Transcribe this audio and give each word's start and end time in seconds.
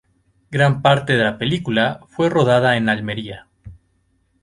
Gran 0.49 0.81
parte 0.81 1.13
de 1.13 1.23
la 1.23 1.37
película 1.37 1.99
fue 2.09 2.27
rodada 2.27 2.75
en 2.75 2.89
Almería. 2.89 3.45